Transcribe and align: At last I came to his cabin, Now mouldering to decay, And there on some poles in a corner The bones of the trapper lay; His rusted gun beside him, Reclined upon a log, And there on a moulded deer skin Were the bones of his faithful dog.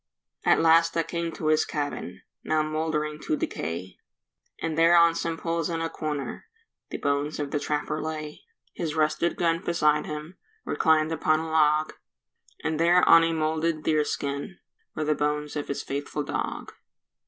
At 0.43 0.59
last 0.59 0.97
I 0.97 1.03
came 1.03 1.31
to 1.33 1.49
his 1.49 1.63
cabin, 1.63 2.23
Now 2.43 2.63
mouldering 2.63 3.19
to 3.19 3.35
decay, 3.37 3.97
And 4.59 4.75
there 4.75 4.97
on 4.97 5.13
some 5.13 5.37
poles 5.37 5.69
in 5.69 5.79
a 5.79 5.91
corner 5.91 6.45
The 6.89 6.97
bones 6.97 7.39
of 7.39 7.51
the 7.51 7.59
trapper 7.59 8.01
lay; 8.01 8.41
His 8.73 8.95
rusted 8.95 9.35
gun 9.35 9.63
beside 9.63 10.07
him, 10.07 10.37
Reclined 10.65 11.11
upon 11.11 11.39
a 11.41 11.51
log, 11.51 11.93
And 12.63 12.79
there 12.79 13.07
on 13.07 13.23
a 13.23 13.31
moulded 13.31 13.83
deer 13.83 14.03
skin 14.03 14.57
Were 14.95 15.03
the 15.03 15.13
bones 15.13 15.55
of 15.55 15.67
his 15.67 15.83
faithful 15.83 16.23
dog. 16.23 16.73